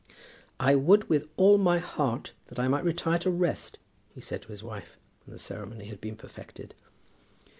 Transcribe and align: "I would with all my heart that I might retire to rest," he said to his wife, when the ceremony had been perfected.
"I 0.59 0.73
would 0.73 1.07
with 1.09 1.29
all 1.37 1.59
my 1.59 1.77
heart 1.77 2.33
that 2.47 2.57
I 2.57 2.67
might 2.67 2.83
retire 2.83 3.19
to 3.19 3.29
rest," 3.29 3.77
he 4.09 4.19
said 4.19 4.41
to 4.41 4.47
his 4.47 4.63
wife, 4.63 4.97
when 5.25 5.33
the 5.33 5.37
ceremony 5.37 5.89
had 5.89 6.01
been 6.01 6.15
perfected. 6.15 6.73